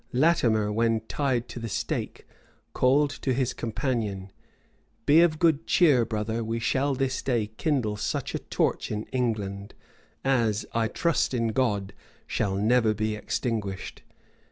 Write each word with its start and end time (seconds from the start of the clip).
Latimer, 0.13 0.71
when 0.73 1.01
tied 1.01 1.47
to 1.49 1.59
the 1.59 1.69
stake, 1.69 2.25
called 2.73 3.11
to 3.11 3.35
his 3.35 3.53
companion, 3.53 4.31
"Be 5.05 5.21
of 5.21 5.37
good 5.37 5.67
cheer, 5.67 6.05
brother; 6.05 6.43
we 6.43 6.57
shall 6.57 6.95
this 6.95 7.21
day 7.21 7.51
kindle 7.57 7.97
such 7.97 8.33
a 8.33 8.39
torch 8.39 8.89
in 8.89 9.03
England, 9.13 9.75
as, 10.25 10.65
I 10.73 10.87
trust 10.87 11.35
in 11.35 11.49
God, 11.49 11.93
shall 12.25 12.55
never 12.55 12.95
be 12.95 13.13
extinguished." 13.15 14.01